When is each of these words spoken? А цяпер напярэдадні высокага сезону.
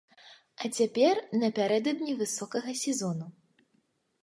А 0.61 0.71
цяпер 0.77 1.19
напярэдадні 1.43 2.17
высокага 2.23 2.77
сезону. 2.83 3.31